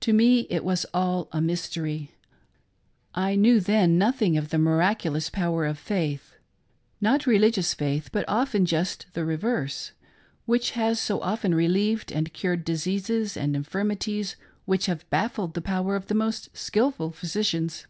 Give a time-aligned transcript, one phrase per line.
[0.00, 2.10] To me it was all a mystery.
[3.14, 6.34] I knew then nothing of the miraculous ppwer of faith—
[7.00, 9.92] not religious faith, but often just the reverse,
[10.44, 15.96] which has so often relieved, and cured diseases and infirmities which have bafl[led the: power
[15.96, 17.86] of the most skilful physicians.